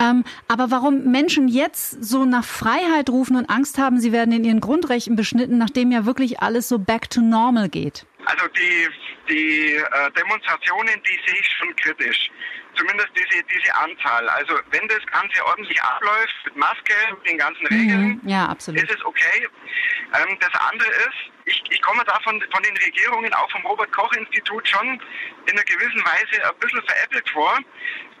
Ähm, 0.00 0.24
aber 0.48 0.70
warum 0.70 1.10
Menschen 1.12 1.46
jetzt 1.46 2.02
so 2.02 2.24
nach 2.24 2.44
Freiheit 2.44 3.10
rufen 3.10 3.36
und 3.36 3.48
Angst 3.48 3.78
haben, 3.78 4.00
sie 4.00 4.10
werden 4.10 4.32
in 4.32 4.42
ihren 4.42 4.60
Grundrechten 4.60 5.14
beschnitten, 5.14 5.58
nachdem 5.58 5.92
ja 5.92 6.06
wirklich 6.06 6.40
alles 6.40 6.68
so 6.68 6.78
back 6.78 7.08
to 7.10 7.20
normal 7.20 7.68
geht? 7.68 8.06
Also 8.24 8.46
die, 8.48 8.88
die 9.28 9.74
äh, 9.74 10.10
Demonstrationen, 10.18 10.94
die 11.06 11.30
sehe 11.30 11.40
ich 11.40 11.48
schon 11.58 11.76
kritisch. 11.76 12.30
Zumindest 12.74 13.10
diese, 13.14 13.42
diese 13.44 13.74
Anzahl. 13.76 14.28
Also 14.30 14.54
wenn 14.70 14.88
das 14.88 15.04
Ganze 15.12 15.44
ordentlich 15.44 15.80
abläuft, 15.82 16.34
mit 16.46 16.56
Maske, 16.56 16.94
mit 17.10 17.30
den 17.30 17.38
ganzen 17.38 17.66
Regeln, 17.66 18.20
mhm. 18.22 18.28
ja, 18.28 18.46
absolut. 18.46 18.82
ist 18.82 18.90
es 18.90 19.04
okay. 19.04 19.46
Ähm, 20.14 20.38
das 20.40 20.50
andere 20.70 20.88
ist, 20.88 21.31
ich, 21.52 21.62
ich 21.70 21.82
komme 21.82 22.02
da 22.04 22.18
von, 22.24 22.42
von 22.50 22.62
den 22.62 22.76
Regierungen, 22.76 23.32
auch 23.34 23.50
vom 23.50 23.64
Robert-Koch-Institut, 23.66 24.66
schon 24.68 25.00
in 25.46 25.52
einer 25.52 25.64
gewissen 25.64 26.02
Weise 26.04 26.44
ein 26.44 26.58
bisschen 26.60 26.82
veräppelt 26.82 27.28
vor. 27.30 27.58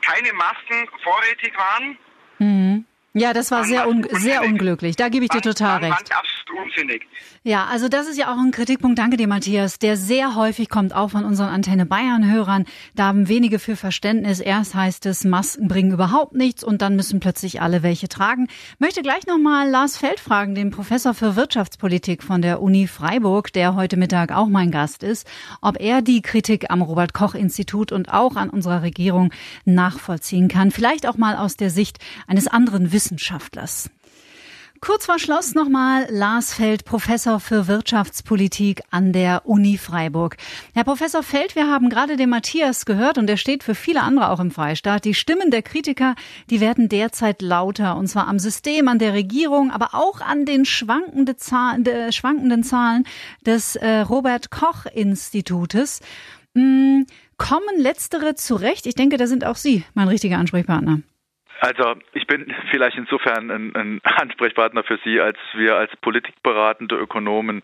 Keine 0.02 0.32
Masken 0.32 0.88
vorrätig 1.02 1.56
waren. 1.56 1.98
Mhm. 2.38 2.84
Ja, 3.14 3.32
das 3.32 3.50
war 3.50 3.64
sehr, 3.64 3.88
un 3.88 4.06
sehr 4.10 4.42
unglücklich. 4.42 4.96
Da 4.96 5.08
gebe 5.08 5.24
ich 5.24 5.30
dir 5.30 5.42
total 5.42 5.84
recht. 5.84 5.92
Absolut 5.92 6.31
unsinnig. 6.72 7.02
Ja, 7.44 7.66
also 7.66 7.88
das 7.88 8.08
ist 8.08 8.18
ja 8.18 8.32
auch 8.32 8.38
ein 8.38 8.50
Kritikpunkt, 8.50 8.98
danke 8.98 9.16
dir 9.16 9.26
Matthias, 9.26 9.78
der 9.78 9.96
sehr 9.96 10.34
häufig 10.34 10.68
kommt, 10.68 10.94
auch 10.94 11.10
von 11.10 11.24
unseren 11.24 11.48
Antenne 11.48 11.86
Bayern 11.86 12.30
Hörern. 12.30 12.64
Da 12.94 13.06
haben 13.06 13.28
wenige 13.28 13.58
für 13.58 13.76
Verständnis. 13.76 14.40
Erst 14.40 14.74
heißt 14.74 15.06
es, 15.06 15.24
Masken 15.24 15.68
bringen 15.68 15.92
überhaupt 15.92 16.34
nichts 16.34 16.62
und 16.62 16.82
dann 16.82 16.96
müssen 16.96 17.20
plötzlich 17.20 17.60
alle 17.60 17.82
welche 17.82 18.08
tragen. 18.08 18.48
Möchte 18.78 19.02
gleich 19.02 19.26
nochmal 19.26 19.68
Lars 19.68 19.96
Feld 19.96 20.20
fragen, 20.20 20.54
den 20.54 20.70
Professor 20.70 21.14
für 21.14 21.36
Wirtschaftspolitik 21.36 22.22
von 22.22 22.42
der 22.42 22.62
Uni 22.62 22.86
Freiburg, 22.86 23.52
der 23.52 23.74
heute 23.74 23.96
Mittag 23.96 24.32
auch 24.32 24.48
mein 24.48 24.70
Gast 24.70 25.02
ist, 25.02 25.26
ob 25.60 25.80
er 25.80 26.02
die 26.02 26.22
Kritik 26.22 26.70
am 26.70 26.82
Robert 26.82 27.14
Koch 27.14 27.34
Institut 27.34 27.92
und 27.92 28.12
auch 28.12 28.36
an 28.36 28.50
unserer 28.50 28.82
Regierung 28.82 29.32
nachvollziehen 29.64 30.48
kann. 30.48 30.70
Vielleicht 30.70 31.06
auch 31.06 31.16
mal 31.16 31.36
aus 31.36 31.56
der 31.56 31.70
Sicht 31.70 31.98
eines 32.26 32.46
anderen 32.46 32.92
Wissenschaftlers. 32.92 33.90
Kurz 34.84 35.06
vor 35.06 35.20
Schluss 35.20 35.54
nochmal 35.54 36.08
Lars 36.10 36.54
Feld, 36.54 36.84
Professor 36.84 37.38
für 37.38 37.68
Wirtschaftspolitik 37.68 38.82
an 38.90 39.12
der 39.12 39.46
Uni 39.46 39.78
Freiburg. 39.78 40.36
Herr 40.74 40.82
Professor 40.82 41.22
Feld, 41.22 41.54
wir 41.54 41.68
haben 41.68 41.88
gerade 41.88 42.16
den 42.16 42.30
Matthias 42.30 42.84
gehört 42.84 43.16
und 43.16 43.28
der 43.28 43.36
steht 43.36 43.62
für 43.62 43.76
viele 43.76 44.02
andere 44.02 44.30
auch 44.30 44.40
im 44.40 44.50
Freistaat. 44.50 45.04
Die 45.04 45.14
Stimmen 45.14 45.52
der 45.52 45.62
Kritiker, 45.62 46.16
die 46.50 46.60
werden 46.60 46.88
derzeit 46.88 47.42
lauter 47.42 47.96
und 47.96 48.08
zwar 48.08 48.26
am 48.26 48.40
System, 48.40 48.88
an 48.88 48.98
der 48.98 49.12
Regierung, 49.12 49.70
aber 49.70 49.90
auch 49.92 50.20
an 50.20 50.46
den 50.46 50.64
schwankende 50.64 51.36
Zahlen, 51.36 51.86
äh, 51.86 52.10
schwankenden 52.10 52.64
Zahlen 52.64 53.04
des 53.46 53.76
äh, 53.76 54.00
Robert 54.00 54.50
Koch 54.50 54.86
Institutes. 54.92 56.00
Hm, 56.56 57.06
kommen 57.36 57.78
letztere 57.78 58.34
zurecht? 58.34 58.86
Ich 58.86 58.96
denke, 58.96 59.16
da 59.16 59.28
sind 59.28 59.44
auch 59.44 59.56
Sie 59.56 59.84
mein 59.94 60.08
richtiger 60.08 60.38
Ansprechpartner. 60.38 61.02
Also 61.64 61.94
ich 62.12 62.26
bin 62.26 62.52
vielleicht 62.72 62.98
insofern 62.98 63.48
ein, 63.52 63.72
ein, 63.76 64.00
Ansprechpartner 64.02 64.82
für 64.82 64.98
Sie, 65.04 65.20
als 65.20 65.38
wir 65.54 65.76
als 65.76 65.94
politikberatende 65.98 66.96
Ökonomen, 66.96 67.60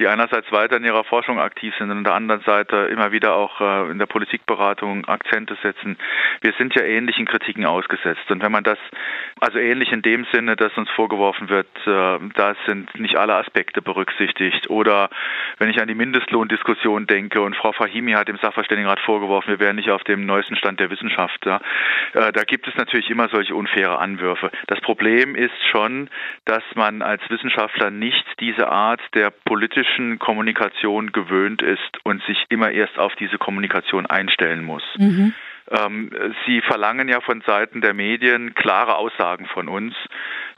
die 0.00 0.08
einerseits 0.08 0.50
weiter 0.50 0.78
in 0.78 0.84
ihrer 0.84 1.04
Forschung 1.04 1.38
aktiv 1.38 1.72
sind 1.78 1.92
und 1.92 1.98
an 1.98 2.04
der 2.04 2.14
anderen 2.14 2.40
Seite 2.40 2.88
immer 2.90 3.12
wieder 3.12 3.34
auch 3.36 3.60
äh, 3.60 3.90
in 3.92 4.00
der 4.00 4.06
Politikberatung 4.06 5.04
Akzente 5.04 5.56
setzen. 5.62 5.96
Wir 6.40 6.54
sind 6.58 6.74
ja 6.74 6.82
ähnlichen 6.82 7.24
Kritiken 7.24 7.66
ausgesetzt. 7.66 8.28
Und 8.30 8.42
wenn 8.42 8.50
man 8.50 8.64
das, 8.64 8.78
also 9.38 9.58
ähnlich 9.58 9.92
in 9.92 10.02
dem 10.02 10.26
Sinne, 10.32 10.56
dass 10.56 10.76
uns 10.76 10.90
vorgeworfen 10.90 11.48
wird, 11.48 11.68
äh, 11.86 12.18
da 12.34 12.56
sind 12.66 12.98
nicht 12.98 13.16
alle 13.16 13.36
Aspekte 13.36 13.80
berücksichtigt. 13.80 14.70
Oder 14.70 15.08
wenn 15.58 15.70
ich 15.70 15.80
an 15.80 15.86
die 15.86 15.94
Mindestlohndiskussion 15.94 17.06
denke 17.06 17.40
und 17.42 17.54
Frau 17.54 17.70
Fahimi 17.70 18.14
hat 18.14 18.26
dem 18.26 18.38
Sachverständigenrat 18.38 18.98
vorgeworfen, 18.98 19.50
wir 19.50 19.60
wären 19.60 19.76
nicht 19.76 19.92
auf 19.92 20.02
dem 20.02 20.26
neuesten 20.26 20.56
Stand 20.56 20.80
der 20.80 20.90
Wissenschaft. 20.90 21.46
Äh, 21.46 21.60
da 22.12 22.42
gibt 22.42 22.66
es 22.66 22.74
natürlich 22.74 23.08
immer 23.08 23.28
so 23.28 23.35
solche 23.36 23.54
unfaire 23.54 23.98
Anwürfe. 23.98 24.50
Das 24.66 24.80
Problem 24.80 25.34
ist 25.34 25.52
schon, 25.70 26.08
dass 26.46 26.62
man 26.74 27.02
als 27.02 27.20
Wissenschaftler 27.28 27.90
nicht 27.90 28.24
diese 28.40 28.68
Art 28.68 29.00
der 29.14 29.30
politischen 29.30 30.18
Kommunikation 30.18 31.12
gewöhnt 31.12 31.60
ist 31.60 31.98
und 32.02 32.22
sich 32.24 32.46
immer 32.48 32.70
erst 32.70 32.98
auf 32.98 33.14
diese 33.16 33.36
Kommunikation 33.36 34.06
einstellen 34.06 34.64
muss. 34.64 34.82
Mhm. 34.96 35.34
Ähm, 35.70 36.10
Sie 36.46 36.62
verlangen 36.62 37.08
ja 37.08 37.20
von 37.20 37.42
Seiten 37.42 37.82
der 37.82 37.92
Medien 37.92 38.54
klare 38.54 38.96
Aussagen 38.96 39.46
von 39.46 39.68
uns. 39.68 39.94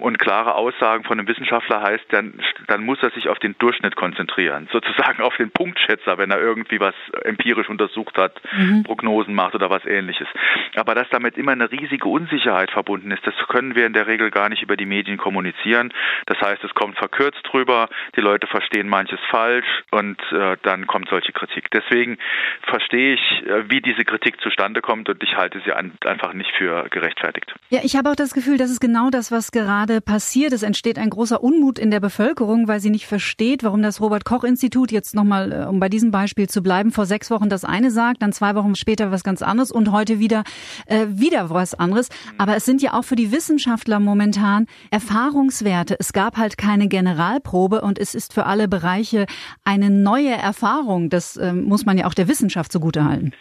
Und 0.00 0.20
klare 0.20 0.54
Aussagen 0.54 1.02
von 1.02 1.18
einem 1.18 1.26
Wissenschaftler 1.26 1.82
heißt, 1.82 2.04
dann, 2.10 2.34
dann 2.68 2.84
muss 2.84 2.98
er 3.02 3.10
sich 3.10 3.28
auf 3.28 3.40
den 3.40 3.56
Durchschnitt 3.58 3.96
konzentrieren, 3.96 4.68
sozusagen 4.72 5.22
auf 5.22 5.36
den 5.36 5.50
Punktschätzer, 5.50 6.18
wenn 6.18 6.30
er 6.30 6.40
irgendwie 6.40 6.78
was 6.78 6.94
empirisch 7.24 7.68
untersucht 7.68 8.16
hat, 8.16 8.40
mhm. 8.52 8.84
Prognosen 8.84 9.34
macht 9.34 9.56
oder 9.56 9.70
was 9.70 9.84
ähnliches. 9.86 10.28
Aber 10.76 10.94
dass 10.94 11.08
damit 11.10 11.36
immer 11.36 11.50
eine 11.52 11.72
riesige 11.72 12.08
Unsicherheit 12.08 12.70
verbunden 12.70 13.10
ist, 13.10 13.26
das 13.26 13.34
können 13.48 13.74
wir 13.74 13.86
in 13.86 13.92
der 13.92 14.06
Regel 14.06 14.30
gar 14.30 14.48
nicht 14.48 14.62
über 14.62 14.76
die 14.76 14.86
Medien 14.86 15.18
kommunizieren. 15.18 15.92
Das 16.26 16.40
heißt, 16.40 16.62
es 16.62 16.74
kommt 16.74 16.96
verkürzt 16.96 17.40
drüber, 17.50 17.88
die 18.14 18.20
Leute 18.20 18.46
verstehen 18.46 18.88
manches 18.88 19.18
falsch 19.30 19.66
und 19.90 20.20
äh, 20.30 20.56
dann 20.62 20.86
kommt 20.86 21.08
solche 21.08 21.32
Kritik. 21.32 21.70
Deswegen 21.72 22.18
verstehe 22.62 23.14
ich, 23.14 23.46
äh, 23.46 23.68
wie 23.68 23.80
diese 23.80 24.04
Kritik 24.04 24.40
zustande 24.40 24.80
kommt 24.80 25.08
und 25.08 25.20
ich 25.24 25.36
halte 25.36 25.60
sie 25.64 25.72
an, 25.72 25.92
einfach 26.04 26.34
nicht 26.34 26.52
für 26.56 26.88
gerechtfertigt. 26.90 27.52
Ja, 27.70 27.80
ich 27.82 27.96
habe 27.96 28.10
auch 28.10 28.16
das 28.16 28.32
Gefühl, 28.32 28.58
das 28.58 28.70
ist 28.70 28.80
genau 28.80 29.10
das, 29.10 29.32
was 29.32 29.50
gerade 29.50 29.87
gerade 29.88 30.00
passiert. 30.00 30.52
Es 30.52 30.62
entsteht 30.62 30.98
ein 30.98 31.10
großer 31.10 31.42
Unmut 31.42 31.78
in 31.78 31.90
der 31.90 32.00
Bevölkerung, 32.00 32.68
weil 32.68 32.80
sie 32.80 32.90
nicht 32.90 33.06
versteht, 33.06 33.62
warum 33.62 33.82
das 33.82 34.00
Robert 34.00 34.24
Koch 34.24 34.44
Institut 34.44 34.92
jetzt 34.92 35.14
nochmal, 35.14 35.52
äh, 35.52 35.64
um 35.66 35.80
bei 35.80 35.88
diesem 35.88 36.10
Beispiel 36.10 36.48
zu 36.48 36.62
bleiben, 36.62 36.90
vor 36.90 37.06
sechs 37.06 37.30
Wochen 37.30 37.48
das 37.48 37.64
eine 37.64 37.90
sagt, 37.90 38.22
dann 38.22 38.32
zwei 38.32 38.54
Wochen 38.54 38.74
später 38.74 39.10
was 39.10 39.24
ganz 39.24 39.40
anderes 39.42 39.72
und 39.72 39.90
heute 39.90 40.18
wieder 40.18 40.44
äh, 40.86 41.06
wieder 41.08 41.50
was 41.50 41.74
anderes. 41.74 42.08
Aber 42.36 42.56
es 42.56 42.64
sind 42.64 42.82
ja 42.82 42.92
auch 42.92 43.04
für 43.04 43.16
die 43.16 43.32
Wissenschaftler 43.32 43.98
momentan 43.98 44.66
Erfahrungswerte. 44.90 45.96
Es 45.98 46.12
gab 46.12 46.36
halt 46.36 46.58
keine 46.58 46.88
Generalprobe 46.88 47.80
und 47.80 47.98
es 47.98 48.14
ist 48.14 48.34
für 48.34 48.44
alle 48.44 48.68
Bereiche 48.68 49.26
eine 49.64 49.90
neue 49.90 50.32
Erfahrung. 50.32 51.08
Das 51.08 51.36
äh, 51.36 51.52
muss 51.52 51.86
man 51.86 51.96
ja 51.96 52.06
auch 52.06 52.14
der 52.14 52.28
Wissenschaft 52.28 52.72
zugutehalten. 52.72 53.32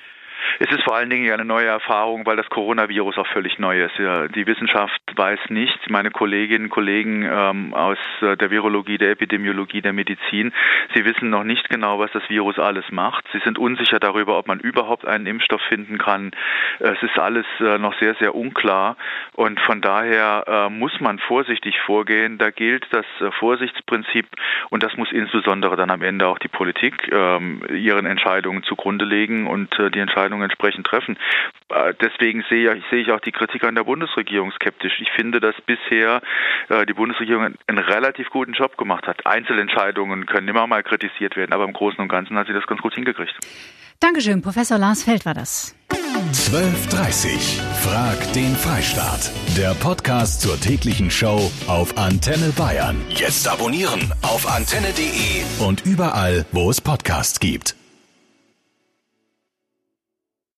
Es 0.59 0.71
ist 0.71 0.83
vor 0.83 0.95
allen 0.95 1.09
Dingen 1.09 1.25
ja 1.25 1.33
eine 1.33 1.45
neue 1.45 1.67
Erfahrung, 1.67 2.25
weil 2.25 2.37
das 2.37 2.49
Coronavirus 2.49 3.17
auch 3.17 3.27
völlig 3.27 3.59
neu 3.59 3.83
ist. 3.83 3.97
Die 3.97 4.47
Wissenschaft 4.47 5.01
weiß 5.15 5.39
nicht, 5.49 5.89
meine 5.89 6.11
Kolleginnen 6.11 6.67
und 6.67 6.69
Kollegen 6.69 7.23
ähm, 7.23 7.73
aus 7.73 7.97
äh, 8.21 8.35
der 8.37 8.51
Virologie, 8.51 8.97
der 8.97 9.11
Epidemiologie, 9.11 9.81
der 9.81 9.93
Medizin, 9.93 10.53
sie 10.93 11.05
wissen 11.05 11.29
noch 11.29 11.43
nicht 11.43 11.69
genau, 11.69 11.99
was 11.99 12.11
das 12.11 12.29
Virus 12.29 12.59
alles 12.59 12.85
macht. 12.91 13.25
Sie 13.31 13.39
sind 13.39 13.57
unsicher 13.57 13.99
darüber, 13.99 14.37
ob 14.37 14.47
man 14.47 14.59
überhaupt 14.59 15.05
einen 15.05 15.25
Impfstoff 15.25 15.61
finden 15.61 15.97
kann. 15.97 16.31
Es 16.79 17.01
ist 17.01 17.17
alles 17.17 17.45
äh, 17.59 17.77
noch 17.77 17.97
sehr, 17.99 18.15
sehr 18.15 18.35
unklar 18.35 18.97
und 19.33 19.59
von 19.61 19.81
daher 19.81 20.43
äh, 20.47 20.69
muss 20.69 20.99
man 20.99 21.19
vorsichtig 21.19 21.79
vorgehen. 21.79 22.37
Da 22.37 22.51
gilt 22.51 22.85
das 22.91 23.05
Vorsichtsprinzip 23.39 24.27
und 24.69 24.83
das 24.83 24.95
muss 24.97 25.11
insbesondere 25.11 25.75
dann 25.75 25.89
am 25.89 26.01
Ende 26.01 26.27
auch 26.27 26.39
die 26.39 26.47
Politik 26.47 27.09
ähm, 27.11 27.61
ihren 27.73 28.05
Entscheidungen 28.05 28.63
zugrunde 28.63 29.05
legen 29.05 29.47
und 29.47 29.75
die 29.93 29.99
Entscheidungen 30.37 30.43
entsprechend 30.43 30.87
treffen. 30.87 31.17
Äh, 31.69 31.93
deswegen 32.01 32.43
sehe 32.49 32.73
ich, 32.75 32.83
sehe 32.89 33.01
ich 33.01 33.11
auch 33.11 33.19
die 33.19 33.31
Kritik 33.31 33.63
an 33.63 33.75
der 33.75 33.83
Bundesregierung 33.83 34.51
skeptisch. 34.51 34.93
Ich 34.99 35.09
finde, 35.11 35.39
dass 35.39 35.55
bisher 35.65 36.21
äh, 36.69 36.85
die 36.85 36.93
Bundesregierung 36.93 37.55
einen 37.67 37.79
relativ 37.79 38.29
guten 38.29 38.53
Job 38.53 38.77
gemacht 38.77 39.07
hat. 39.07 39.25
Einzelentscheidungen 39.25 40.25
können 40.25 40.47
immer 40.47 40.67
mal 40.67 40.83
kritisiert 40.83 41.35
werden, 41.35 41.53
aber 41.53 41.65
im 41.65 41.73
Großen 41.73 41.99
und 41.99 42.09
Ganzen 42.09 42.37
hat 42.37 42.47
sie 42.47 42.53
das 42.53 42.67
ganz 42.67 42.81
gut 42.81 42.93
hingekriegt. 42.93 43.35
Dankeschön, 43.99 44.41
Professor 44.41 44.77
Lars 44.77 45.03
Feld 45.03 45.25
war 45.25 45.33
das. 45.33 45.75
12.30 46.33 47.61
Frag 47.81 48.33
den 48.33 48.55
Freistaat. 48.55 49.31
Der 49.55 49.73
Podcast 49.75 50.41
zur 50.41 50.59
täglichen 50.59 51.09
Show 51.09 51.51
auf 51.67 51.97
Antenne 51.97 52.51
Bayern. 52.55 52.95
Jetzt 53.09 53.47
abonnieren 53.47 54.13
auf 54.21 54.47
antenne.de 54.47 55.65
und 55.65 55.85
überall, 55.85 56.45
wo 56.51 56.69
es 56.69 56.81
Podcasts 56.81 57.39
gibt. 57.39 57.76